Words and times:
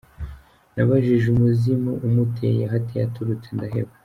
Nibajije 0.73 1.25
umuzimu 1.33 1.91
umuteye 2.07 2.61
aho 2.67 2.75
ateye 2.79 3.03
aturutse 3.07 3.49
ndaheba. 3.57 3.93